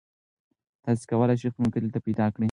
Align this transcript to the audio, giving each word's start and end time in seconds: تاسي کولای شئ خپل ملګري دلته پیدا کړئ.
تاسي 0.83 1.03
کولای 1.11 1.35
شئ 1.41 1.47
خپل 1.51 1.61
ملګري 1.63 1.83
دلته 1.85 1.99
پیدا 2.07 2.25
کړئ. 2.33 2.39